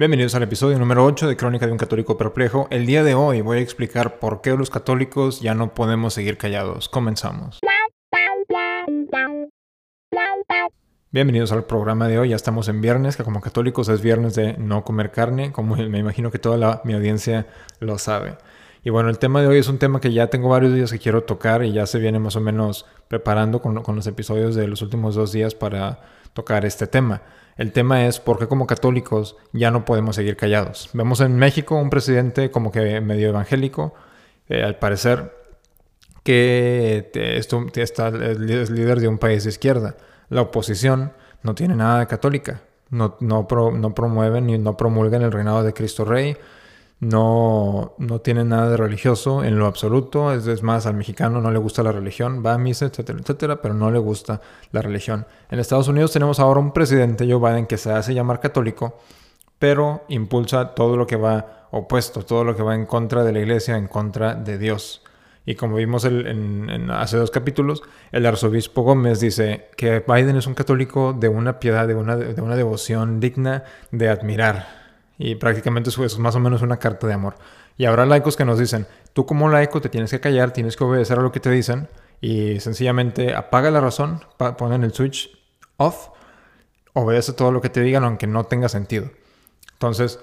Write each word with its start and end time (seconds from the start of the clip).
Bienvenidos 0.00 0.34
al 0.34 0.44
episodio 0.44 0.78
número 0.78 1.04
8 1.04 1.28
de 1.28 1.36
Crónica 1.36 1.66
de 1.66 1.72
un 1.72 1.76
Católico 1.76 2.16
Perplejo. 2.16 2.68
El 2.70 2.86
día 2.86 3.04
de 3.04 3.12
hoy 3.12 3.42
voy 3.42 3.58
a 3.58 3.60
explicar 3.60 4.18
por 4.18 4.40
qué 4.40 4.56
los 4.56 4.70
católicos 4.70 5.42
ya 5.42 5.54
no 5.54 5.74
podemos 5.74 6.14
seguir 6.14 6.38
callados. 6.38 6.88
Comenzamos. 6.88 7.60
Bienvenidos 11.10 11.52
al 11.52 11.64
programa 11.64 12.08
de 12.08 12.18
hoy. 12.18 12.30
Ya 12.30 12.36
estamos 12.36 12.68
en 12.68 12.80
viernes, 12.80 13.18
que 13.18 13.24
como 13.24 13.42
católicos 13.42 13.90
es 13.90 14.00
viernes 14.00 14.34
de 14.34 14.54
no 14.56 14.84
comer 14.84 15.10
carne, 15.10 15.52
como 15.52 15.76
me 15.76 15.98
imagino 15.98 16.30
que 16.30 16.38
toda 16.38 16.80
mi 16.84 16.94
audiencia 16.94 17.46
lo 17.78 17.98
sabe. 17.98 18.38
Y 18.82 18.90
bueno, 18.90 19.10
el 19.10 19.18
tema 19.18 19.42
de 19.42 19.46
hoy 19.46 19.58
es 19.58 19.68
un 19.68 19.78
tema 19.78 20.00
que 20.00 20.12
ya 20.12 20.28
tengo 20.28 20.48
varios 20.48 20.72
días 20.72 20.90
que 20.90 20.98
quiero 20.98 21.24
tocar 21.24 21.62
y 21.64 21.72
ya 21.72 21.86
se 21.86 21.98
viene 21.98 22.18
más 22.18 22.36
o 22.36 22.40
menos 22.40 22.86
preparando 23.08 23.60
con, 23.60 23.82
con 23.82 23.96
los 23.96 24.06
episodios 24.06 24.54
de 24.54 24.66
los 24.66 24.80
últimos 24.80 25.14
dos 25.14 25.32
días 25.32 25.54
para 25.54 26.00
tocar 26.32 26.64
este 26.64 26.86
tema. 26.86 27.22
El 27.56 27.72
tema 27.72 28.06
es 28.06 28.20
por 28.20 28.38
qué 28.38 28.48
como 28.48 28.66
católicos 28.66 29.36
ya 29.52 29.70
no 29.70 29.84
podemos 29.84 30.16
seguir 30.16 30.36
callados. 30.36 30.88
Vemos 30.94 31.20
en 31.20 31.36
México 31.36 31.76
un 31.76 31.90
presidente 31.90 32.50
como 32.50 32.72
que 32.72 33.02
medio 33.02 33.28
evangélico, 33.28 33.92
eh, 34.48 34.62
al 34.62 34.78
parecer 34.78 35.36
que 36.22 37.10
esto, 37.14 37.66
está, 37.74 38.08
es 38.08 38.70
líder 38.70 39.00
de 39.00 39.08
un 39.08 39.18
país 39.18 39.44
de 39.44 39.50
izquierda. 39.50 39.96
La 40.30 40.40
oposición 40.40 41.12
no 41.42 41.54
tiene 41.54 41.76
nada 41.76 42.00
de 42.00 42.06
católica, 42.06 42.62
no, 42.88 43.16
no, 43.20 43.46
no 43.72 43.94
promueven 43.94 44.46
ni 44.46 44.56
no 44.56 44.76
promulgan 44.76 45.22
el 45.22 45.32
reinado 45.32 45.62
de 45.62 45.74
Cristo 45.74 46.04
Rey, 46.06 46.36
no, 47.00 47.94
no 47.96 48.20
tiene 48.20 48.44
nada 48.44 48.70
de 48.70 48.76
religioso 48.76 49.42
en 49.42 49.58
lo 49.58 49.66
absoluto, 49.66 50.32
es, 50.34 50.62
más, 50.62 50.84
al 50.86 50.94
mexicano 50.94 51.40
no 51.40 51.50
le 51.50 51.58
gusta 51.58 51.82
la 51.82 51.92
religión, 51.92 52.42
va 52.44 52.54
a 52.54 52.58
misa, 52.58 52.86
etcétera, 52.86 53.18
etcétera, 53.20 53.62
pero 53.62 53.72
no 53.74 53.90
le 53.90 53.98
gusta 53.98 54.42
la 54.70 54.82
religión. 54.82 55.26
En 55.50 55.58
Estados 55.58 55.88
Unidos 55.88 56.12
tenemos 56.12 56.38
ahora 56.38 56.60
un 56.60 56.72
presidente, 56.72 57.26
Joe 57.30 57.40
Biden, 57.40 57.66
que 57.66 57.78
se 57.78 57.90
hace 57.90 58.12
llamar 58.12 58.40
católico, 58.40 58.98
pero 59.58 60.04
impulsa 60.08 60.74
todo 60.74 60.96
lo 60.96 61.06
que 61.06 61.16
va 61.16 61.68
opuesto, 61.70 62.22
todo 62.22 62.44
lo 62.44 62.54
que 62.54 62.62
va 62.62 62.74
en 62.74 62.84
contra 62.84 63.24
de 63.24 63.32
la 63.32 63.40
iglesia, 63.40 63.76
en 63.76 63.88
contra 63.88 64.34
de 64.34 64.58
Dios. 64.58 65.02
Y 65.46 65.54
como 65.54 65.76
vimos 65.76 66.06
hace 66.90 67.16
dos 67.16 67.30
capítulos, 67.30 67.82
el 68.12 68.26
arzobispo 68.26 68.82
Gómez 68.82 69.20
dice 69.20 69.68
que 69.76 70.04
Biden 70.06 70.36
es 70.36 70.46
un 70.46 70.54
católico 70.54 71.14
de 71.14 71.28
una 71.28 71.58
piedad, 71.60 71.88
de 71.88 71.94
una 71.94 72.56
devoción 72.56 73.20
digna 73.20 73.64
de 73.90 74.10
admirar. 74.10 74.79
Y 75.22 75.34
prácticamente 75.34 75.90
eso 75.90 76.02
es 76.02 76.18
más 76.18 76.34
o 76.34 76.40
menos 76.40 76.62
una 76.62 76.78
carta 76.78 77.06
de 77.06 77.12
amor. 77.12 77.34
Y 77.76 77.84
habrá 77.84 78.06
laicos 78.06 78.38
que 78.38 78.46
nos 78.46 78.58
dicen, 78.58 78.86
tú 79.12 79.26
como 79.26 79.50
laico 79.50 79.82
te 79.82 79.90
tienes 79.90 80.10
que 80.10 80.18
callar, 80.18 80.54
tienes 80.54 80.78
que 80.78 80.84
obedecer 80.84 81.18
a 81.18 81.20
lo 81.20 81.30
que 81.30 81.40
te 81.40 81.50
dicen 81.50 81.88
y 82.22 82.58
sencillamente 82.60 83.34
apaga 83.34 83.70
la 83.70 83.82
razón, 83.82 84.24
ponen 84.56 84.82
el 84.82 84.94
switch 84.94 85.30
off, 85.76 86.08
obedece 86.94 87.34
todo 87.34 87.52
lo 87.52 87.60
que 87.60 87.68
te 87.68 87.82
digan 87.82 88.02
aunque 88.02 88.26
no 88.26 88.44
tenga 88.44 88.70
sentido. 88.70 89.10
Entonces, 89.74 90.20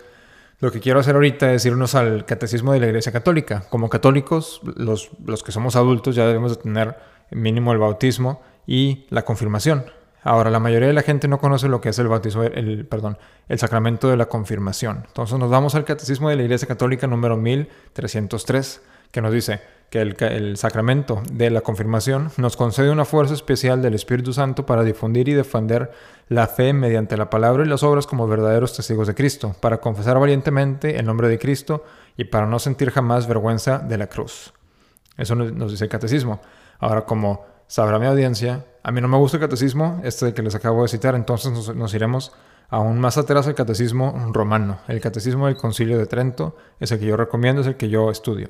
lo 0.61 0.71
que 0.71 0.79
quiero 0.79 0.99
hacer 0.99 1.13
ahorita 1.13 1.53
es 1.53 1.63
irnos 1.67 1.93
al 1.93 2.25
catecismo 2.25 2.73
de 2.73 2.79
la 2.79 2.87
Iglesia 2.87 3.11
Católica. 3.11 3.65
Como 3.69 3.89
católicos, 3.89 4.61
los, 4.63 5.11
los 5.23 5.43
que 5.43 5.51
somos 5.51 5.75
adultos 5.75 6.15
ya 6.15 6.25
debemos 6.25 6.57
de 6.57 6.63
tener 6.63 6.97
mínimo 7.29 7.71
el 7.71 7.77
bautismo 7.77 8.41
y 8.65 9.05
la 9.11 9.23
confirmación. 9.25 9.85
Ahora, 10.27 10.49
la 10.49 10.59
mayoría 10.59 10.89
de 10.89 10.93
la 10.93 11.03
gente 11.03 11.29
no 11.29 11.39
conoce 11.39 11.69
lo 11.69 11.79
que 11.79 11.87
es 11.87 11.99
el 11.99 12.09
bautismo, 12.09 12.43
el, 12.43 12.85
perdón, 12.85 13.17
el 13.47 13.59
sacramento 13.59 14.09
de 14.09 14.17
la 14.17 14.25
confirmación. 14.25 15.05
Entonces 15.07 15.39
nos 15.39 15.49
vamos 15.49 15.73
al 15.73 15.85
Catecismo 15.85 16.29
de 16.29 16.35
la 16.35 16.43
Iglesia 16.43 16.67
Católica 16.67 17.07
número 17.07 17.37
1303, 17.37 18.81
que 19.09 19.21
nos 19.21 19.31
dice 19.31 19.61
que 19.89 20.01
el, 20.01 20.17
el, 20.19 20.57
sacramento 20.57 21.23
de 21.31 21.49
la 21.49 21.61
confirmación 21.61 22.29
nos 22.35 22.57
concede 22.57 22.89
una 22.89 23.05
fuerza 23.05 23.35
especial 23.35 23.81
del 23.81 23.93
Espíritu 23.93 24.33
Santo 24.33 24.65
para 24.65 24.83
difundir 24.83 25.29
y 25.29 25.33
defender 25.33 25.93
la 26.27 26.47
fe 26.47 26.73
mediante 26.73 27.15
la 27.15 27.29
palabra 27.29 27.63
y 27.63 27.69
las 27.69 27.83
obras 27.83 28.05
como 28.05 28.27
verdaderos 28.27 28.75
testigos 28.75 29.07
de 29.07 29.15
Cristo, 29.15 29.55
para 29.61 29.77
confesar 29.77 30.19
valientemente 30.19 30.99
el 30.99 31.05
nombre 31.05 31.29
de 31.29 31.39
Cristo 31.39 31.85
y 32.17 32.25
para 32.25 32.47
no 32.47 32.59
sentir 32.59 32.91
jamás 32.91 33.29
vergüenza 33.29 33.79
de 33.79 33.97
la 33.97 34.07
cruz. 34.07 34.51
Eso 35.15 35.35
nos 35.35 35.71
dice 35.71 35.85
el 35.85 35.89
catecismo. 35.89 36.41
Ahora, 36.79 37.05
como 37.05 37.45
sabrá 37.67 37.97
mi 37.97 38.07
audiencia, 38.07 38.65
a 38.87 38.91
mí 38.93 39.01
no 39.01 39.09
me 39.09 39.17
gusta 39.17 39.35
el 39.35 39.41
catecismo, 39.41 39.99
este 40.05 40.33
que 40.33 40.41
les 40.41 40.55
acabo 40.55 40.81
de 40.81 40.87
citar, 40.87 41.13
entonces 41.13 41.75
nos, 41.75 41.93
iremos 41.93 42.31
aún 42.69 43.01
más 43.01 43.17
atrás 43.17 43.45
al 43.45 43.53
catecismo 43.53 44.31
romano. 44.31 44.79
El 44.87 45.01
catecismo 45.01 45.47
del 45.47 45.57
concilio 45.57 45.97
de 45.97 46.05
Trento 46.05 46.55
es 46.79 46.93
el 46.93 46.99
que 46.99 47.05
yo 47.05 47.17
recomiendo, 47.17 47.59
es 47.59 47.67
el 47.67 47.75
que 47.75 47.89
yo 47.89 48.09
estudio. 48.09 48.49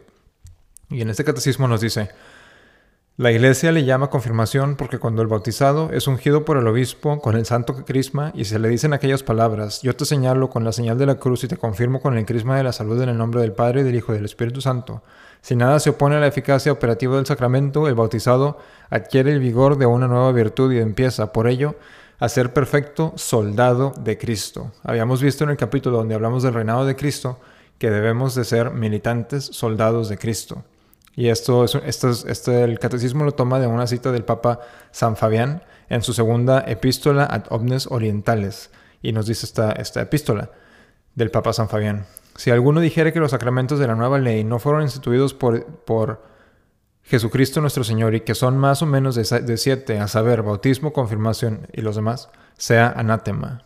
Y 0.91 1.01
en 1.01 1.09
este 1.09 1.23
catecismo 1.23 1.67
nos 1.67 1.81
dice, 1.81 2.09
la 3.19 3.31
iglesia 3.31 3.71
le 3.71 3.83
llama 3.83 4.11
confirmación 4.11 4.75
porque 4.75 4.99
cuando 4.99 5.23
el 5.23 5.27
bautizado 5.27 5.89
es 5.91 6.05
ungido 6.05 6.45
por 6.45 6.57
el 6.57 6.67
obispo 6.67 7.19
con 7.19 7.35
el 7.35 7.47
santo 7.47 7.73
crisma 7.83 8.31
y 8.35 8.45
se 8.45 8.59
le 8.59 8.69
dicen 8.69 8.93
aquellas 8.93 9.23
palabras, 9.23 9.81
yo 9.81 9.95
te 9.95 10.05
señalo 10.05 10.51
con 10.51 10.63
la 10.63 10.71
señal 10.71 10.99
de 10.99 11.07
la 11.07 11.15
cruz 11.15 11.43
y 11.43 11.47
te 11.47 11.57
confirmo 11.57 11.99
con 11.99 12.15
el 12.15 12.27
crisma 12.27 12.57
de 12.57 12.63
la 12.63 12.73
salud 12.73 13.01
en 13.01 13.09
el 13.09 13.17
nombre 13.17 13.41
del 13.41 13.53
Padre 13.53 13.83
del 13.83 13.95
Hijo 13.95 14.11
y 14.11 14.17
del 14.17 14.25
Espíritu 14.25 14.61
Santo. 14.61 15.01
Si 15.41 15.55
nada 15.55 15.79
se 15.79 15.89
opone 15.89 16.17
a 16.17 16.19
la 16.19 16.27
eficacia 16.27 16.71
operativa 16.71 17.15
del 17.15 17.25
sacramento, 17.25 17.87
el 17.87 17.95
bautizado 17.95 18.59
adquiere 18.91 19.33
el 19.33 19.39
vigor 19.39 19.79
de 19.79 19.87
una 19.87 20.07
nueva 20.07 20.31
virtud 20.31 20.71
y 20.71 20.77
empieza, 20.77 21.33
por 21.33 21.47
ello, 21.47 21.73
a 22.19 22.29
ser 22.29 22.53
perfecto 22.53 23.13
soldado 23.15 23.93
de 23.99 24.19
Cristo. 24.19 24.71
Habíamos 24.83 25.23
visto 25.23 25.43
en 25.43 25.49
el 25.49 25.57
capítulo 25.57 25.97
donde 25.97 26.13
hablamos 26.13 26.43
del 26.43 26.53
reinado 26.53 26.85
de 26.85 26.95
Cristo 26.95 27.39
que 27.79 27.89
debemos 27.89 28.35
de 28.35 28.43
ser 28.43 28.69
militantes 28.69 29.43
soldados 29.43 30.07
de 30.07 30.19
Cristo. 30.19 30.63
Y 31.17 31.29
esto, 31.29 31.63
es, 31.63 31.73
esto, 31.73 32.11
este, 32.27 32.63
el 32.63 32.77
catecismo 32.77 33.23
lo 33.23 33.31
toma 33.31 33.59
de 33.59 33.65
una 33.65 33.87
cita 33.87 34.11
del 34.11 34.23
Papa 34.23 34.59
San 34.91 35.17
Fabián 35.17 35.63
en 35.89 36.03
su 36.03 36.13
segunda 36.13 36.63
epístola 36.67 37.25
ad 37.25 37.45
omnes 37.49 37.87
orientales. 37.87 38.69
Y 39.01 39.13
nos 39.13 39.25
dice 39.25 39.47
esta, 39.47 39.71
esta 39.71 39.99
epístola 39.99 40.51
del 41.15 41.31
Papa 41.31 41.53
San 41.53 41.69
Fabián. 41.69 42.05
Si 42.35 42.51
alguno 42.51 42.81
dijere 42.81 43.13
que 43.13 43.19
los 43.19 43.31
sacramentos 43.31 43.79
de 43.79 43.87
la 43.87 43.95
nueva 43.95 44.19
ley 44.19 44.43
no 44.43 44.59
fueron 44.59 44.83
instituidos 44.83 45.33
por, 45.33 45.65
por 45.65 46.21
Jesucristo 47.01 47.61
nuestro 47.61 47.83
Señor 47.83 48.13
y 48.13 48.21
que 48.21 48.35
son 48.35 48.55
más 48.59 48.83
o 48.83 48.85
menos 48.85 49.15
de, 49.15 49.41
de 49.41 49.57
siete, 49.57 49.97
a 49.97 50.07
saber, 50.07 50.43
bautismo, 50.43 50.93
confirmación 50.93 51.67
y 51.73 51.81
los 51.81 51.95
demás, 51.95 52.29
sea 52.59 52.93
anátema. 52.95 53.63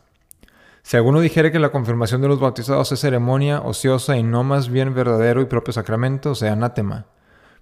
Si 0.83 0.95
alguno 0.95 1.19
dijere 1.19 1.51
que 1.51 1.59
la 1.59 1.73
confirmación 1.73 2.21
de 2.21 2.29
los 2.29 2.39
bautizados 2.39 2.93
es 2.93 3.01
ceremonia 3.01 3.59
ociosa 3.59 4.15
y 4.15 4.23
no 4.23 4.45
más 4.45 4.69
bien 4.69 4.93
verdadero 4.93 5.41
y 5.41 5.45
propio 5.45 5.73
sacramento, 5.73 6.33
sea 6.33 6.53
anátema. 6.53 7.07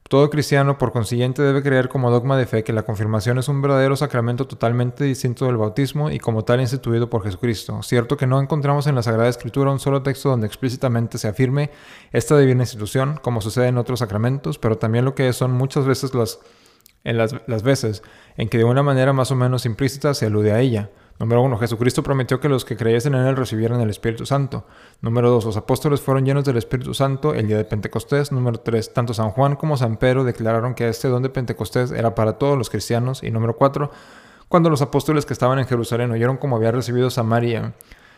Todo 0.07 0.31
cristiano, 0.31 0.79
por 0.79 0.91
consiguiente, 0.91 1.43
debe 1.43 1.61
creer 1.61 1.87
como 1.87 2.09
dogma 2.09 2.35
de 2.35 2.47
fe 2.47 2.63
que 2.63 2.73
la 2.73 2.81
confirmación 2.81 3.37
es 3.37 3.47
un 3.47 3.61
verdadero 3.61 3.95
sacramento 3.95 4.47
totalmente 4.47 5.03
distinto 5.03 5.45
del 5.45 5.57
bautismo 5.57 6.09
y 6.09 6.17
como 6.17 6.43
tal 6.43 6.61
instituido 6.61 7.11
por 7.11 7.23
Jesucristo. 7.23 7.83
Cierto 7.83 8.17
que 8.17 8.25
no 8.25 8.41
encontramos 8.41 8.87
en 8.87 8.95
la 8.95 9.03
Sagrada 9.03 9.29
Escritura 9.29 9.69
un 9.69 9.79
solo 9.79 10.01
texto 10.01 10.29
donde 10.29 10.47
explícitamente 10.47 11.19
se 11.19 11.27
afirme 11.27 11.69
esta 12.11 12.35
divina 12.39 12.63
institución, 12.63 13.19
como 13.21 13.39
sucede 13.39 13.67
en 13.67 13.77
otros 13.77 13.99
sacramentos, 13.99 14.57
pero 14.57 14.79
también 14.79 15.05
lo 15.05 15.13
que 15.13 15.31
son 15.31 15.51
muchas 15.51 15.85
veces 15.85 16.15
las, 16.15 16.39
en 17.03 17.17
las, 17.17 17.35
las 17.45 17.61
veces 17.61 18.01
en 18.35 18.49
que 18.49 18.57
de 18.57 18.63
una 18.63 18.81
manera 18.81 19.13
más 19.13 19.29
o 19.29 19.35
menos 19.35 19.67
implícita 19.67 20.15
se 20.15 20.25
alude 20.25 20.53
a 20.53 20.59
ella. 20.59 20.89
Número 21.19 21.41
uno, 21.41 21.57
Jesucristo 21.57 22.01
prometió 22.01 22.39
que 22.39 22.47
los 22.47 22.63
que 22.63 22.77
creyesen 22.77 23.13
en 23.13 23.25
Él 23.25 23.35
recibieran 23.35 23.81
el 23.81 23.89
Espíritu 23.89 24.25
Santo. 24.25 24.65
Número 25.01 25.29
dos, 25.29 25.43
los 25.43 25.57
apóstoles 25.57 25.99
fueron 25.99 26.25
llenos 26.25 26.45
del 26.45 26.55
Espíritu 26.55 26.93
Santo 26.93 27.33
el 27.33 27.45
día 27.47 27.57
de 27.57 27.65
Pentecostés. 27.65 28.31
Número 28.31 28.57
tres, 28.59 28.93
tanto 28.93 29.13
San 29.13 29.31
Juan 29.31 29.57
como 29.57 29.75
San 29.75 29.97
Pedro 29.97 30.23
declararon 30.23 30.75
que 30.75 30.87
este 30.87 31.09
don 31.09 31.21
de 31.21 31.29
Pentecostés 31.29 31.91
era 31.91 32.15
para 32.15 32.37
todos 32.37 32.57
los 32.57 32.69
cristianos. 32.69 33.21
Y 33.21 33.31
número 33.31 33.57
cuatro, 33.57 33.91
cuando 34.47 34.69
los 34.69 34.81
apóstoles 34.81 35.25
que 35.25 35.33
estaban 35.33 35.59
en 35.59 35.67
Jerusalén 35.67 36.09
oyeron 36.11 36.37
cómo 36.37 36.55
había 36.55 36.71
recibido 36.71 37.09
Samaria, 37.09 37.73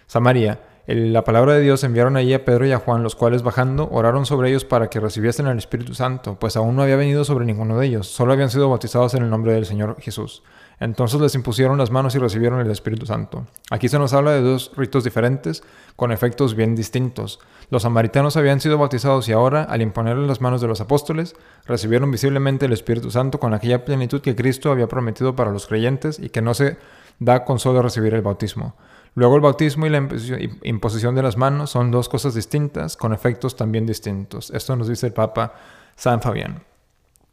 Samaria 0.05 0.59
la 0.87 1.23
palabra 1.23 1.53
de 1.53 1.61
Dios 1.61 1.83
enviaron 1.83 2.17
allí 2.17 2.33
a 2.33 2.43
Pedro 2.43 2.65
y 2.65 2.71
a 2.71 2.79
Juan, 2.79 3.03
los 3.03 3.15
cuales 3.15 3.43
bajando 3.43 3.87
oraron 3.91 4.25
sobre 4.25 4.49
ellos 4.49 4.65
para 4.65 4.89
que 4.89 4.99
recibiesen 4.99 5.45
el 5.45 5.57
Espíritu 5.57 5.93
Santo, 5.93 6.37
pues 6.39 6.57
aún 6.57 6.75
no 6.75 6.81
había 6.81 6.95
venido 6.95 7.23
sobre 7.23 7.45
ninguno 7.45 7.77
de 7.77 7.85
ellos, 7.85 8.07
solo 8.07 8.33
habían 8.33 8.49
sido 8.49 8.67
bautizados 8.67 9.13
en 9.13 9.23
el 9.23 9.29
nombre 9.29 9.53
del 9.53 9.65
Señor 9.65 9.97
Jesús. 9.99 10.43
Entonces 10.81 11.21
les 11.21 11.35
impusieron 11.35 11.77
las 11.77 11.91
manos 11.91 12.15
y 12.15 12.17
recibieron 12.17 12.59
el 12.59 12.71
Espíritu 12.71 13.05
Santo. 13.05 13.45
Aquí 13.69 13.87
se 13.87 13.99
nos 13.99 14.13
habla 14.13 14.31
de 14.31 14.41
dos 14.41 14.71
ritos 14.75 15.03
diferentes, 15.03 15.61
con 15.95 16.11
efectos 16.11 16.55
bien 16.55 16.75
distintos. 16.75 17.39
Los 17.69 17.83
samaritanos 17.83 18.35
habían 18.35 18.59
sido 18.59 18.79
bautizados 18.79 19.29
y 19.29 19.31
ahora, 19.31 19.61
al 19.63 19.83
imponerle 19.83 20.25
las 20.25 20.41
manos 20.41 20.59
de 20.59 20.67
los 20.67 20.81
apóstoles, 20.81 21.35
recibieron 21.67 22.09
visiblemente 22.09 22.65
el 22.65 22.73
Espíritu 22.73 23.11
Santo 23.11 23.39
con 23.39 23.53
aquella 23.53 23.85
plenitud 23.85 24.21
que 24.21 24.35
Cristo 24.35 24.71
había 24.71 24.87
prometido 24.87 25.35
para 25.35 25.51
los 25.51 25.67
creyentes 25.67 26.17
y 26.17 26.29
que 26.29 26.41
no 26.41 26.55
se 26.55 26.77
da 27.19 27.45
con 27.45 27.59
solo 27.59 27.83
recibir 27.83 28.15
el 28.15 28.23
bautismo. 28.23 28.75
Luego 29.13 29.35
el 29.35 29.41
bautismo 29.41 29.85
y 29.85 29.89
la 29.89 30.07
imposición 30.63 31.13
de 31.13 31.21
las 31.21 31.37
manos 31.37 31.69
son 31.69 31.91
dos 31.91 32.09
cosas 32.09 32.33
distintas, 32.33 32.97
con 32.97 33.13
efectos 33.13 33.55
también 33.55 33.85
distintos. 33.85 34.49
Esto 34.49 34.75
nos 34.75 34.87
dice 34.87 35.05
el 35.05 35.13
Papa 35.13 35.53
San 35.95 36.21
Fabián. 36.21 36.70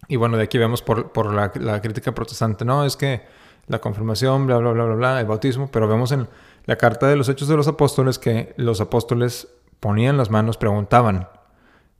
Y 0.06 0.16
bueno, 0.16 0.36
de 0.36 0.44
aquí 0.44 0.58
vemos 0.58 0.82
por, 0.82 1.34
la, 1.34 1.52
la, 1.56 1.82
crítica 1.82 2.14
protestante, 2.14 2.64
no, 2.64 2.84
es 2.84 2.96
que 2.96 3.22
la 3.66 3.80
confirmación, 3.80 4.46
bla, 4.46 4.58
bla, 4.58 4.72
bla, 4.72 4.84
bla, 4.84 4.94
bla, 4.94 5.20
el 5.20 5.26
bautismo, 5.26 5.70
pero 5.70 5.88
vemos 5.88 6.12
en 6.12 6.28
la 6.64 6.76
carta 6.76 7.06
de 7.08 7.16
los 7.16 7.28
Hechos 7.28 7.48
de 7.48 7.56
los 7.56 7.68
Apóstoles 7.68 8.18
que 8.18 8.54
los 8.56 8.80
apóstoles 8.80 9.48
ponían 9.80 10.16
las 10.16 10.30
manos, 10.30 10.56
preguntaban, 10.56 11.28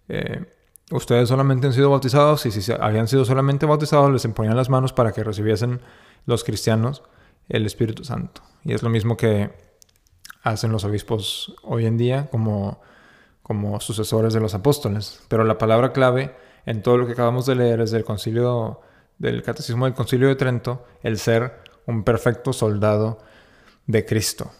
eh, 0.08 0.44
¿ustedes 0.90 1.28
solamente 1.28 1.66
han 1.66 1.72
sido 1.72 1.90
bautizados? 1.90 2.46
Y 2.46 2.50
si 2.50 2.72
habían 2.72 3.08
sido 3.08 3.24
solamente 3.24 3.66
bautizados, 3.66 4.10
les 4.10 4.24
imponían 4.24 4.56
las 4.56 4.70
manos 4.70 4.92
para 4.92 5.12
que 5.12 5.22
recibiesen 5.22 5.80
los 6.26 6.44
cristianos 6.44 7.02
el 7.48 7.66
Espíritu 7.66 8.04
Santo. 8.04 8.42
Y 8.64 8.72
es 8.72 8.82
lo 8.82 8.90
mismo 8.90 9.16
que 9.16 9.50
hacen 10.42 10.72
los 10.72 10.84
obispos 10.84 11.54
hoy 11.62 11.86
en 11.86 11.96
día 11.96 12.28
como, 12.30 12.80
como 13.42 13.80
sucesores 13.80 14.32
de 14.34 14.40
los 14.40 14.54
apóstoles. 14.54 15.22
Pero 15.28 15.44
la 15.44 15.58
palabra 15.58 15.92
clave 15.92 16.34
en 16.68 16.82
todo 16.82 16.98
lo 16.98 17.06
que 17.06 17.12
acabamos 17.12 17.46
de 17.46 17.54
leer 17.54 17.80
es 17.80 17.90
del 17.90 18.04
concilio, 18.04 18.82
del 19.16 19.42
catecismo 19.42 19.86
del 19.86 19.94
concilio 19.94 20.28
de 20.28 20.36
Trento, 20.36 20.84
el 21.02 21.18
ser 21.18 21.62
un 21.86 22.04
perfecto 22.04 22.52
soldado 22.52 23.20
de 23.86 24.04
Cristo. 24.04 24.50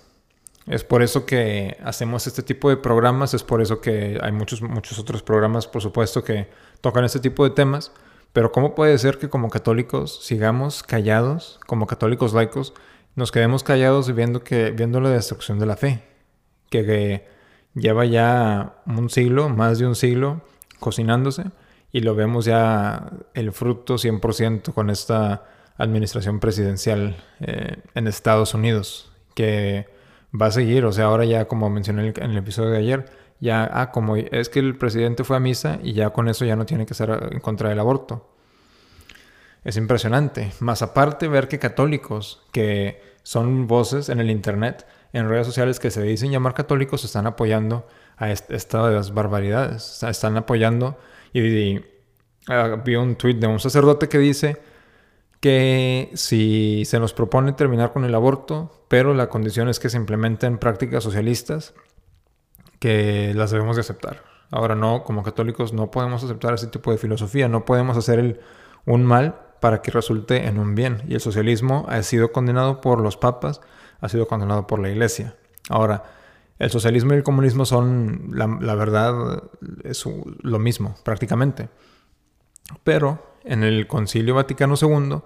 Es 0.66 0.84
por 0.84 1.02
eso 1.02 1.26
que 1.26 1.76
hacemos 1.84 2.26
este 2.26 2.42
tipo 2.42 2.70
de 2.70 2.78
programas, 2.78 3.34
es 3.34 3.42
por 3.42 3.60
eso 3.60 3.82
que 3.82 4.18
hay 4.22 4.32
muchos, 4.32 4.62
muchos 4.62 4.98
otros 4.98 5.22
programas, 5.22 5.66
por 5.66 5.82
supuesto, 5.82 6.24
que 6.24 6.48
tocan 6.80 7.04
este 7.04 7.20
tipo 7.20 7.44
de 7.44 7.50
temas. 7.50 7.92
Pero 8.32 8.52
¿cómo 8.52 8.74
puede 8.74 8.96
ser 8.96 9.18
que 9.18 9.28
como 9.28 9.50
católicos 9.50 10.24
sigamos 10.24 10.82
callados, 10.82 11.60
como 11.66 11.86
católicos 11.86 12.32
laicos, 12.32 12.72
nos 13.16 13.32
quedemos 13.32 13.62
callados 13.62 14.14
viendo, 14.14 14.42
que, 14.42 14.70
viendo 14.70 15.00
la 15.00 15.10
destrucción 15.10 15.58
de 15.58 15.66
la 15.66 15.76
fe? 15.76 16.02
Que, 16.70 17.26
lleva 17.74 18.06
ya 18.06 18.76
un 18.86 19.10
siglo, 19.10 19.50
más 19.50 19.78
de 19.78 19.86
un 19.86 19.94
siglo, 19.94 20.40
cocinándose, 20.80 21.44
y 21.92 22.00
lo 22.00 22.14
vemos 22.14 22.44
ya 22.44 23.10
el 23.34 23.52
fruto 23.52 23.94
100% 23.94 24.72
con 24.72 24.90
esta 24.90 25.44
administración 25.76 26.40
presidencial 26.40 27.16
eh, 27.40 27.76
en 27.94 28.06
Estados 28.06 28.54
Unidos, 28.54 29.10
que 29.34 29.86
va 30.38 30.46
a 30.46 30.50
seguir, 30.50 30.84
o 30.84 30.92
sea, 30.92 31.06
ahora 31.06 31.24
ya 31.24 31.46
como 31.46 31.70
mencioné 31.70 32.12
en 32.16 32.30
el 32.30 32.36
episodio 32.36 32.70
de 32.70 32.78
ayer, 32.78 33.06
ya, 33.40 33.70
ah, 33.72 33.92
como 33.92 34.16
es 34.16 34.48
que 34.48 34.58
el 34.58 34.76
presidente 34.76 35.24
fue 35.24 35.36
a 35.36 35.40
misa 35.40 35.78
y 35.82 35.92
ya 35.92 36.10
con 36.10 36.28
eso 36.28 36.44
ya 36.44 36.56
no 36.56 36.66
tiene 36.66 36.86
que 36.86 36.94
ser 36.94 37.28
en 37.30 37.40
contra 37.40 37.68
del 37.68 37.78
aborto. 37.78 38.28
Es 39.64 39.76
impresionante. 39.76 40.52
Más 40.60 40.82
aparte 40.82 41.28
ver 41.28 41.48
que 41.48 41.58
católicos, 41.58 42.42
que 42.52 43.00
son 43.22 43.66
voces 43.66 44.08
en 44.08 44.18
el 44.18 44.30
Internet, 44.30 44.86
en 45.12 45.28
redes 45.28 45.46
sociales 45.46 45.78
que 45.78 45.90
se 45.90 46.02
dicen 46.02 46.30
llamar 46.30 46.54
católicos, 46.54 47.04
están 47.04 47.26
apoyando 47.26 47.86
a 48.16 48.30
estas 48.30 49.14
barbaridades. 49.14 50.02
Están 50.02 50.36
apoyando 50.36 50.98
y, 51.32 51.80
ah, 52.48 52.76
vi 52.84 52.96
un 52.96 53.16
tuit 53.16 53.38
de 53.38 53.46
un 53.46 53.60
sacerdote 53.60 54.08
que 54.08 54.18
dice 54.18 54.60
que 55.40 56.10
si 56.14 56.84
se 56.84 56.98
nos 56.98 57.12
propone 57.12 57.52
terminar 57.52 57.92
con 57.92 58.04
el 58.04 58.14
aborto, 58.14 58.84
pero 58.88 59.14
la 59.14 59.28
condición 59.28 59.68
es 59.68 59.78
que 59.78 59.88
se 59.88 59.96
implementen 59.96 60.58
prácticas 60.58 61.04
socialistas, 61.04 61.74
que 62.80 63.32
las 63.34 63.50
debemos 63.50 63.76
de 63.76 63.80
aceptar. 63.80 64.22
Ahora 64.50 64.74
no, 64.74 65.04
como 65.04 65.22
católicos 65.22 65.72
no 65.72 65.90
podemos 65.90 66.24
aceptar 66.24 66.54
ese 66.54 66.68
tipo 66.68 66.90
de 66.90 66.98
filosofía, 66.98 67.48
no 67.48 67.64
podemos 67.64 67.96
hacer 67.96 68.40
un 68.86 69.04
mal 69.04 69.36
para 69.60 69.82
que 69.82 69.90
resulte 69.90 70.46
en 70.46 70.58
un 70.58 70.74
bien. 70.74 71.02
Y 71.08 71.14
el 71.14 71.20
socialismo 71.20 71.86
ha 71.88 72.02
sido 72.02 72.32
condenado 72.32 72.80
por 72.80 73.00
los 73.00 73.16
papas, 73.16 73.60
ha 74.00 74.08
sido 74.08 74.26
condenado 74.26 74.66
por 74.66 74.78
la 74.78 74.88
iglesia. 74.88 75.36
Ahora, 75.68 76.04
el 76.58 76.70
socialismo 76.70 77.12
y 77.12 77.16
el 77.16 77.22
comunismo 77.22 77.64
son, 77.64 78.30
la, 78.32 78.74
verdad, 78.74 79.42
es 79.84 80.04
lo 80.42 80.58
mismo 80.58 80.96
prácticamente. 81.04 81.68
Pero 82.84 83.36
en 83.44 83.62
el 83.62 83.86
Concilio 83.86 84.34
Vaticano 84.34 84.74
II 84.80 85.20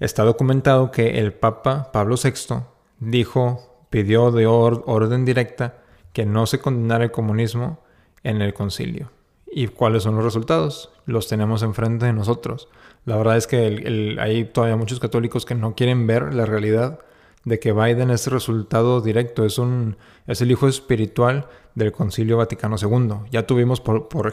está 0.00 0.24
documentado 0.24 0.90
que 0.90 1.18
el 1.18 1.32
Papa 1.32 1.92
Pablo 1.92 2.16
VI 2.22 2.62
dijo, 2.98 3.86
pidió 3.90 4.30
de 4.30 4.46
orden 4.46 5.24
directa 5.24 5.82
que 6.12 6.26
no 6.26 6.46
se 6.46 6.60
condenara 6.60 7.04
el 7.04 7.10
comunismo 7.10 7.80
en 8.22 8.40
el 8.40 8.54
concilio. 8.54 9.10
¿Y 9.46 9.68
cuáles 9.68 10.04
son 10.04 10.14
los 10.14 10.24
resultados? 10.24 10.90
Los 11.04 11.28
tenemos 11.28 11.62
enfrente 11.62 12.06
de 12.06 12.12
nosotros. 12.12 12.68
La 13.04 13.16
verdad 13.16 13.36
es 13.36 13.46
que 13.46 14.16
hay 14.18 14.44
todavía 14.46 14.76
muchos 14.76 15.00
católicos 15.00 15.44
que 15.44 15.54
no 15.54 15.74
quieren 15.74 16.06
ver 16.06 16.32
la 16.32 16.46
realidad 16.46 17.00
de 17.44 17.58
que 17.58 17.72
Biden 17.72 18.10
es 18.10 18.26
resultado 18.28 19.00
directo, 19.00 19.44
es, 19.44 19.58
un, 19.58 19.96
es 20.26 20.40
el 20.40 20.50
hijo 20.50 20.68
espiritual 20.68 21.48
del 21.74 21.92
Concilio 21.92 22.36
Vaticano 22.36 22.76
II. 22.80 23.30
Ya 23.30 23.46
tuvimos, 23.46 23.80
por, 23.80 24.08
por, 24.08 24.32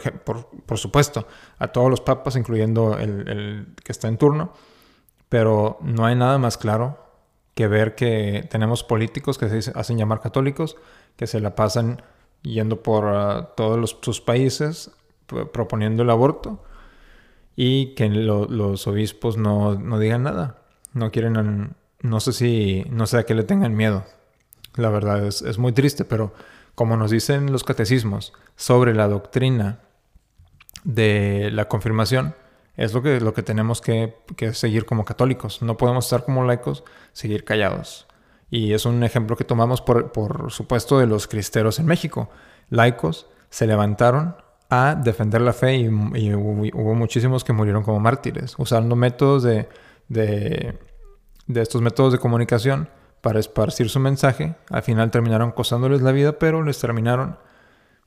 por, 0.66 0.78
supuesto, 0.78 1.26
a 1.58 1.68
todos 1.68 1.90
los 1.90 2.00
papas, 2.00 2.36
incluyendo 2.36 2.98
el, 2.98 3.28
el, 3.28 3.66
que 3.82 3.92
está 3.92 4.08
en 4.08 4.18
turno, 4.18 4.52
pero 5.28 5.78
no 5.82 6.06
hay 6.06 6.14
nada 6.14 6.38
más 6.38 6.56
claro 6.58 6.98
que 7.54 7.66
ver 7.66 7.94
que 7.94 8.46
tenemos 8.50 8.84
políticos 8.84 9.38
que 9.38 9.62
se 9.62 9.72
hacen 9.74 9.98
llamar 9.98 10.20
católicos, 10.20 10.76
que 11.16 11.26
se 11.26 11.40
la 11.40 11.54
pasan 11.54 12.02
yendo 12.42 12.82
por 12.82 13.06
ah, 13.06 13.52
todos 13.56 13.98
sus 14.00 14.20
países 14.20 14.90
proponiendo 15.26 16.02
el 16.02 16.10
aborto 16.10 16.62
y 17.54 17.94
que 17.94 18.08
los 18.08 18.86
obispos 18.86 19.36
no, 19.36 19.74
no, 19.74 19.98
digan 19.98 20.22
nada. 20.22 20.62
No 20.92 21.10
quieren, 21.10 21.76
no 22.02 22.20
sé 22.20 22.32
si, 22.32 22.84
no 22.90 23.06
sé 23.06 23.18
a 23.18 23.24
qué 23.24 23.34
le 23.34 23.44
tengan 23.44 23.74
miedo. 23.76 24.04
La 24.76 24.90
verdad 24.90 25.26
es, 25.26 25.42
es 25.42 25.58
muy 25.58 25.72
triste, 25.72 26.04
pero 26.04 26.32
como 26.74 26.96
nos 26.96 27.10
dicen 27.10 27.52
los 27.52 27.64
catecismos 27.64 28.32
sobre 28.56 28.94
la 28.94 29.08
doctrina 29.08 29.80
de 30.84 31.50
la 31.52 31.68
confirmación, 31.68 32.34
es 32.76 32.94
lo 32.94 33.02
que, 33.02 33.20
lo 33.20 33.34
que 33.34 33.42
tenemos 33.42 33.80
que, 33.80 34.16
que, 34.36 34.54
seguir 34.54 34.86
como 34.86 35.04
católicos. 35.04 35.60
No 35.60 35.76
podemos 35.76 36.06
estar 36.06 36.24
como 36.24 36.44
laicos, 36.44 36.84
seguir 37.12 37.44
callados. 37.44 38.06
Y 38.50 38.72
es 38.72 38.86
un 38.86 39.04
ejemplo 39.04 39.36
que 39.36 39.44
tomamos, 39.44 39.82
por, 39.82 40.12
por 40.12 40.50
supuesto, 40.50 40.98
de 40.98 41.06
los 41.06 41.28
cristeros 41.28 41.78
en 41.78 41.86
México. 41.86 42.30
Laicos 42.70 43.26
se 43.50 43.66
levantaron 43.66 44.36
a 44.70 44.94
defender 44.94 45.40
la 45.40 45.52
fe 45.52 45.76
y, 45.76 45.88
hubo, 45.88 46.94
muchísimos 46.94 47.44
que 47.44 47.52
murieron 47.52 47.82
como 47.82 48.00
mártires, 48.00 48.54
usando 48.56 48.96
métodos 48.96 49.42
de, 49.42 49.68
de, 50.08 50.78
de, 51.52 51.62
estos 51.62 51.82
métodos 51.82 52.12
de 52.12 52.18
comunicación 52.18 52.88
para 53.20 53.40
esparcir 53.40 53.88
su 53.88 54.00
mensaje. 54.00 54.56
Al 54.70 54.82
final 54.82 55.10
terminaron 55.10 55.52
costándoles 55.52 56.02
la 56.02 56.12
vida, 56.12 56.38
pero 56.38 56.62
les 56.62 56.78
terminaron 56.78 57.38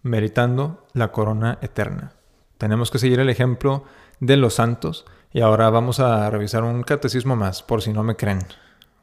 meritando 0.02 0.86
la 0.94 1.12
corona 1.12 1.60
eterna. 1.62 2.14
Tenemos 2.58 2.92
que 2.92 3.00
seguir 3.00 3.20
el 3.20 3.30
ejemplo 3.30 3.84
de 4.20 4.38
los 4.38 4.56
santos. 4.56 5.06
Y 5.32 5.42
ahora 5.42 5.70
vamos 5.70 6.00
a 6.00 6.30
revisar 6.30 6.64
un 6.64 6.84
catecismo 6.84 7.36
más, 7.36 7.64
por 7.64 7.82
si 7.82 7.92
no 7.92 8.04
me 8.04 8.16
creen. 8.16 8.40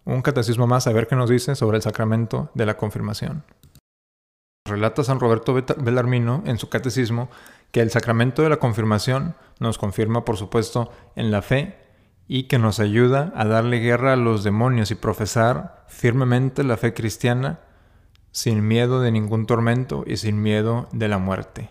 Un 0.04 0.22
catecismo 0.22 0.66
más 0.66 0.87
a 0.87 0.92
ver 0.92 1.06
qué 1.06 1.16
nos 1.16 1.28
dice 1.28 1.54
sobre 1.54 1.76
el 1.76 1.82
sacramento 1.82 2.50
de 2.54 2.66
la 2.66 2.76
confirmación. 2.76 3.44
Relata 4.66 5.02
San 5.02 5.19
Roberto 5.19 5.54
Belarmino 5.78 6.42
en 6.46 6.58
su 6.58 6.69
catecismo 6.69 7.28
que 7.72 7.81
el 7.81 7.90
sacramento 7.90 8.42
de 8.42 8.48
la 8.48 8.58
confirmación 8.58 9.34
nos 9.58 9.78
confirma, 9.78 10.25
por 10.25 10.37
supuesto, 10.37 10.92
en 11.16 11.31
la 11.31 11.42
fe 11.42 11.76
y 12.32 12.44
que 12.44 12.61
nos 12.61 12.79
ayuda 12.79 13.32
a 13.35 13.44
darle 13.44 13.81
guerra 13.81 14.12
a 14.12 14.17
los 14.17 14.44
demonios 14.44 14.93
y 14.93 14.94
profesar 14.94 15.85
firmemente 15.88 16.62
la 16.62 16.77
fe 16.77 16.94
cristiana 16.94 17.59
sin 18.31 18.69
miedo 18.69 19.00
de 19.00 19.11
ningún 19.11 19.47
tormento 19.47 20.04
y 20.07 20.16
sin 20.16 20.40
miedo 20.40 20.87
de 20.93 21.09
la 21.09 21.19
muerte. 21.19 21.71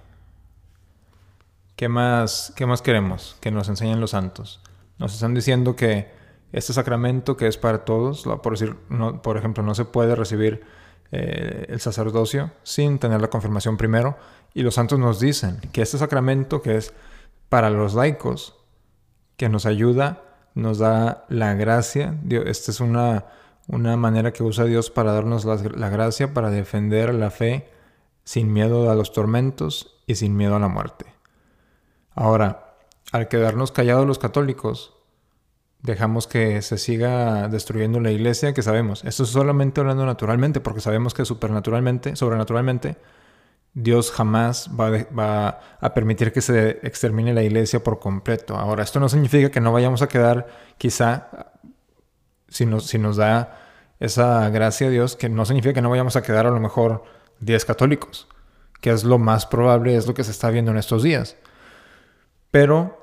¿Qué 1.78 1.88
más, 1.88 2.52
qué 2.58 2.66
más 2.66 2.82
queremos 2.82 3.38
que 3.40 3.52
nos 3.52 3.70
enseñen 3.70 4.02
los 4.02 4.12
santos? 4.12 4.60
Nos 4.98 5.14
están 5.14 5.34
diciendo 5.34 5.78
que 5.78 6.12
este 6.52 6.74
sacramento 6.74 7.38
que 7.38 7.48
es 7.48 7.56
para 7.56 7.86
todos, 7.86 8.24
por, 8.44 8.52
decir, 8.52 8.76
no, 8.90 9.22
por 9.22 9.38
ejemplo, 9.38 9.64
no 9.64 9.74
se 9.76 9.86
puede 9.86 10.14
recibir 10.14 10.66
eh, 11.14 11.68
el 11.70 11.80
sacerdocio 11.80 12.52
sin 12.64 13.00
tener 13.00 13.22
la 13.22 13.30
confirmación 13.30 13.78
primero. 13.78 14.18
Y 14.54 14.64
los 14.64 14.76
santos 14.76 15.00
nos 15.00 15.22
dicen 15.22 15.62
que 15.72 15.84
este 15.84 15.98
sacramento 15.98 16.62
que 16.62 16.76
es 16.76 16.94
para 17.48 17.70
los 17.70 17.94
laicos, 17.94 18.58
que 19.38 19.48
nos 19.48 19.66
ayuda, 19.66 20.26
nos 20.60 20.78
da 20.78 21.26
la 21.30 21.54
gracia. 21.54 22.16
esta 22.46 22.72
es 22.72 22.80
una, 22.80 23.26
una 23.68 23.98
manera 23.98 24.32
que 24.34 24.44
usa 24.44 24.66
Dios 24.66 24.90
para 24.90 25.14
darnos 25.14 25.46
la, 25.46 25.56
la 25.56 25.90
gracia, 25.90 26.34
para 26.34 26.50
defender 26.50 27.14
la 27.14 27.32
fe 27.32 27.70
sin 28.24 28.54
miedo 28.54 28.92
a 28.92 28.96
los 28.96 29.12
tormentos 29.12 30.02
y 30.06 30.16
sin 30.16 30.38
miedo 30.38 30.56
a 30.56 30.60
la 30.60 30.68
muerte. 30.68 31.06
Ahora, 32.14 32.76
al 33.12 33.28
quedarnos 33.28 33.72
callados 33.72 34.06
los 34.06 34.20
católicos, 34.20 34.94
dejamos 35.82 36.28
que 36.28 36.62
se 36.62 36.78
siga 36.78 37.48
destruyendo 37.48 38.00
la 38.00 38.12
iglesia, 38.12 38.54
que 38.54 38.62
sabemos, 38.62 39.04
esto 39.06 39.24
es 39.24 39.30
solamente 39.30 39.82
hablando 39.82 40.06
naturalmente, 40.06 40.60
porque 40.60 40.82
sabemos 40.82 41.14
que 41.14 41.26
supernaturalmente, 41.26 42.16
sobrenaturalmente, 42.16 42.98
Dios 43.74 44.12
jamás 44.12 44.70
va, 44.78 45.60
a 45.80 45.94
permitir 45.94 46.32
que 46.32 46.42
se 46.42 46.80
extermine 46.84 47.34
la 47.34 47.44
iglesia 47.44 47.84
por 47.84 48.00
completo. 48.00 48.56
Ahora, 48.56 48.84
esto 48.84 49.00
no 49.00 49.10
significa 49.10 49.50
que 49.52 49.62
no 49.62 49.72
vayamos 49.72 50.02
a 50.02 50.08
quedar, 50.08 50.48
quizá, 50.78 51.28
si 52.48 52.66
nos, 52.66 53.16
da 53.16 53.58
esa 54.00 54.50
gracia 54.50 54.88
a 54.88 54.90
Dios, 54.90 55.16
que 55.16 55.30
no 55.30 55.46
significa 55.46 55.74
que 55.74 55.82
no 55.82 55.90
vayamos 55.90 56.16
a 56.16 56.24
quedar 56.24 56.48
a 56.48 56.52
lo 56.52 56.60
mejor 56.60 57.04
10 57.42 57.66
católicos, 57.66 58.28
que 58.82 58.90
es 58.90 59.04
lo 59.04 59.18
más 59.18 59.46
probable, 59.46 59.96
es 59.96 60.08
lo 60.08 60.14
que 60.14 60.24
se 60.24 60.32
está 60.32 60.50
viendo 60.50 60.72
en 60.72 60.78
estos 60.78 61.04
días. 61.04 61.38
Pero 62.52 63.00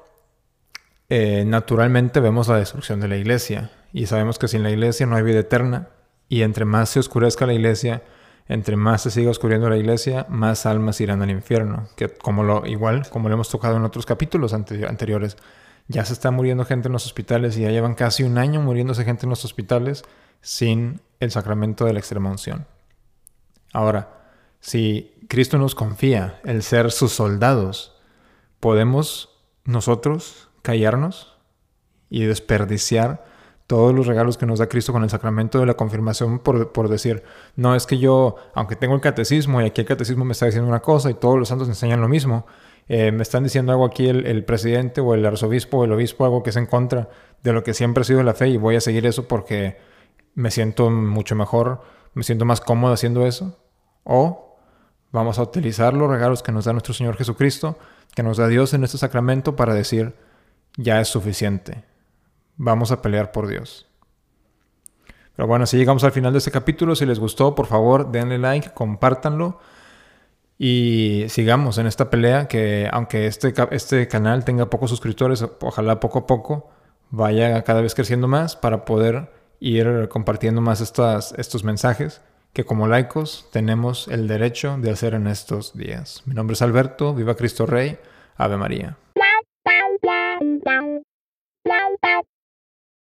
eh, 1.09 1.45
naturalmente 1.47 2.21
vemos 2.21 2.49
la 2.49 2.59
destrucción 2.59 3.01
de 3.01 3.09
la 3.09 3.17
iglesia 3.17 3.71
y 3.93 4.07
sabemos 4.07 4.39
que 4.39 4.49
sin 4.49 4.65
la 4.65 4.71
iglesia 4.71 5.07
no 5.07 5.15
hay 5.15 5.23
vida 5.23 5.39
eterna 5.39 5.89
y 6.29 6.43
entre 6.43 6.65
más 6.65 6.91
se 6.91 6.99
oscurezca 6.99 7.47
la 7.47 7.55
iglesia, 7.55 8.03
entre 8.49 8.77
más 8.77 9.03
se 9.03 9.11
siga 9.11 9.31
oscureciendo 9.31 9.69
la 9.69 9.77
iglesia, 9.77 10.27
más 10.29 10.67
almas 10.67 11.01
irán 11.01 11.23
al 11.23 11.31
infierno, 11.31 11.89
que 11.97 12.09
como 12.09 12.43
lo 12.43 12.67
igual 12.67 13.09
como 13.11 13.29
lo 13.29 13.35
hemos 13.35 13.49
tocado 13.49 13.77
en 13.77 13.85
otros 13.85 14.07
capítulos 14.07 14.53
anteriores, 14.53 15.37
ya 15.89 16.05
se 16.05 16.13
está 16.13 16.31
muriendo 16.31 16.65
gente 16.65 16.89
en 16.89 16.93
los 16.93 17.07
hospitales 17.07 17.57
y 17.57 17.63
ya 17.63 17.71
llevan 17.71 17.95
casi 17.95 18.23
un 18.23 18.39
año 18.39 18.61
muriéndose 18.61 19.05
gente 19.05 19.27
en 19.27 19.31
los 19.31 19.45
hospitales 19.45 20.05
sin 20.41 21.01
el 21.21 21.31
sacramento 21.31 21.85
de 21.85 21.93
la 21.93 21.99
extrema 21.99 22.31
unción. 22.31 22.67
Ahora, 23.73 24.31
si 24.61 25.13
Cristo 25.29 25.59
nos 25.59 25.75
confía 25.75 26.41
el 26.45 26.63
ser 26.63 26.91
sus 26.91 27.13
soldados, 27.13 27.97
¿podemos 28.61 29.31
nosotros 29.65 30.49
callarnos 30.63 31.37
y 32.11 32.25
desperdiciar 32.25 33.25
todos 33.67 33.95
los 33.95 34.07
regalos 34.07 34.39
que 34.39 34.47
nos 34.47 34.61
da 34.61 34.69
Cristo 34.69 34.93
con 34.93 35.03
el 35.03 35.11
sacramento 35.11 35.59
de 35.59 35.67
la 35.67 35.75
confirmación 35.75 36.39
por, 36.39 36.89
decir, 36.89 37.25
no 37.57 37.75
es 37.75 37.87
que 37.87 37.99
yo, 37.99 38.37
aunque 38.55 38.77
tengo 38.77 38.95
el 38.95 39.01
catecismo 39.01 39.61
y 39.61 39.65
aquí 39.65 39.81
el 39.81 39.87
catecismo 39.87 40.25
me 40.25 40.33
está 40.33 40.47
diciendo 40.47 40.69
una 40.69 40.81
cosa 40.81 41.11
y 41.11 41.15
todos 41.15 41.39
los 41.39 41.49
santos 41.49 41.69
enseñan 41.69 42.01
lo 42.01 42.09
mismo, 42.09 42.47
eh, 42.89 43.11
me 43.11 43.23
están 43.23 43.43
diciendo 43.43 43.73
algo 43.73 43.85
aquí 43.85 44.09
el, 44.09 44.27
el, 44.27 44.45
presidente 44.45 45.01
o 45.01 45.15
el 45.15 45.27
arzobispo 45.27 45.79
o 45.79 45.85
el 45.85 45.93
obispo, 45.93 46.25
algo 46.25 46.45
que 46.45 46.51
es 46.51 46.57
en 46.57 46.67
contra 46.67 47.09
de 47.43 47.53
lo 47.53 47.65
que 47.65 47.75
siempre 47.75 48.03
ha 48.03 48.05
sido 48.05 48.23
la 48.23 48.35
fe 48.35 48.49
y 48.49 48.57
voy 48.57 48.77
a 48.77 48.81
seguir 48.81 49.05
eso 49.07 49.27
porque 49.27 49.79
me 50.35 50.53
siento 50.53 50.89
mucho 50.89 51.35
mejor, 51.35 51.83
me 52.15 52.23
siento 52.23 52.45
más 52.45 52.61
cómodo 52.61 52.93
haciendo 52.93 53.27
eso. 53.27 53.59
O 54.05 54.57
vamos 55.11 55.41
a 55.41 55.43
utilizar 55.43 55.95
los 55.95 56.09
regalos 56.09 56.45
que 56.45 56.53
nos 56.53 56.67
da 56.67 56.73
nuestro 56.73 56.95
Señor 56.95 57.17
Jesucristo, 57.17 57.77
que 58.15 58.23
nos 58.23 58.37
da 58.37 58.47
Dios 58.47 58.73
en 58.75 58.85
este 58.85 58.99
sacramento 58.99 59.57
para 59.57 59.75
decir, 59.75 60.15
ya 60.77 61.01
es 61.01 61.09
suficiente 61.09 61.83
vamos 62.57 62.93
a 62.93 63.03
pelear 63.03 63.33
por 63.33 63.47
Dios. 63.49 63.87
Pero 65.35 65.47
bueno, 65.47 65.65
así 65.65 65.77
llegamos 65.77 66.03
al 66.05 66.13
final 66.13 66.33
de 66.33 66.39
este 66.39 66.51
capítulo. 66.51 66.97
Si 66.97 67.05
les 67.05 67.19
gustó, 67.19 67.55
por 67.55 67.67
favor, 67.67 68.11
denle 68.11 68.39
like, 68.39 68.71
compártanlo 68.71 69.61
y 70.59 71.27
sigamos 71.29 71.77
en 71.79 71.87
esta 71.87 72.09
pelea 72.09 72.49
que 72.49 72.89
aunque 72.91 73.27
este, 73.27 73.53
este 73.71 74.09
canal 74.09 74.45
tenga 74.45 74.71
pocos 74.71 74.91
suscriptores, 74.91 75.45
ojalá 75.61 76.01
poco 76.01 76.21
a 76.21 76.27
poco 76.27 76.71
vaya 77.11 77.63
cada 77.63 77.83
vez 77.83 77.95
creciendo 77.95 78.27
más 78.27 78.57
para 78.57 78.85
poder 78.85 79.31
ir 79.61 80.09
compartiendo 80.09 80.61
más 80.61 80.81
estas, 80.81 81.33
estos 81.37 81.65
mensajes 81.65 82.23
que 82.53 82.65
como 82.65 82.89
laicos 82.89 83.49
tenemos 83.53 84.09
el 84.09 84.29
derecho 84.29 84.79
de 84.81 84.91
hacer 84.91 85.13
en 85.13 85.27
estos 85.27 85.77
días. 85.77 86.23
Mi 86.25 86.35
nombre 86.35 86.55
es 86.55 86.63
Alberto, 86.63 87.15
viva 87.15 87.35
Cristo 87.35 87.67
Rey, 87.67 87.99
Ave 88.37 88.57
María. 88.57 88.97